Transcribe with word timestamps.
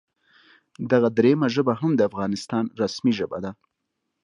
دغه 0.91 1.07
دریمه 1.17 1.47
ژبه 1.55 1.73
هم 1.81 1.91
د 1.95 2.01
افغانستان 2.09 2.63
رسمي 2.81 3.13
ژبه 3.19 3.37
ده 3.43 3.51